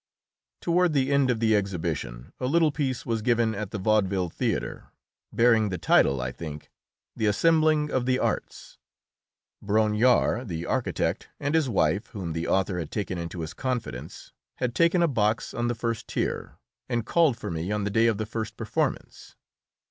Toward 0.61 0.93
the 0.93 1.11
end 1.13 1.29
of 1.29 1.39
the 1.39 1.55
exhibition 1.55 2.33
a 2.39 2.47
little 2.47 2.71
piece 2.71 3.05
was 3.05 3.21
given 3.21 3.53
at 3.53 3.69
the 3.69 3.77
Vaudeville 3.77 4.29
Theatre, 4.31 4.87
bearing 5.31 5.69
the 5.69 5.77
title, 5.77 6.19
I 6.19 6.31
think, 6.31 6.71
"The 7.15 7.27
Assembling 7.27 7.91
of 7.91 8.07
the 8.07 8.17
Arts." 8.17 8.79
Brongniart, 9.63 10.47
the 10.47 10.65
architect, 10.65 11.29
and 11.39 11.53
his 11.53 11.69
wife, 11.69 12.07
whom 12.07 12.33
the 12.33 12.47
author 12.47 12.79
had 12.79 12.89
taken 12.89 13.19
into 13.19 13.41
his 13.41 13.53
confidence, 13.53 14.33
had 14.55 14.73
taken 14.73 15.03
a 15.03 15.07
box 15.07 15.53
on 15.53 15.67
the 15.67 15.75
first 15.75 16.07
tier, 16.07 16.57
and 16.89 17.05
called 17.05 17.37
for 17.37 17.51
me 17.51 17.71
on 17.71 17.83
the 17.83 17.91
day 17.91 18.07
of 18.07 18.17
the 18.17 18.25
first 18.25 18.57
performance. 18.57 19.35